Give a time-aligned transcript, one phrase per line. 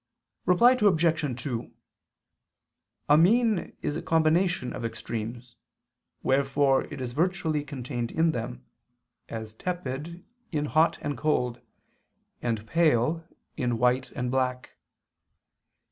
[0.47, 1.41] Reply Obj.
[1.43, 1.71] 2:
[3.07, 5.57] A mean is a combination of extremes,
[6.23, 8.65] wherefore it is virtually contained in them,
[9.29, 11.61] as tepid in hot and cold,
[12.41, 13.23] and pale
[13.55, 14.71] in white and black.